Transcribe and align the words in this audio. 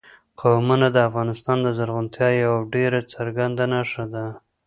قومونه 0.41 0.87
د 0.91 0.97
افغانستان 1.09 1.57
د 1.61 1.67
زرغونتیا 1.77 2.29
یوه 2.43 2.59
ډېره 2.73 2.99
څرګنده 3.13 3.65
نښه 3.73 4.05
ده. 4.13 4.25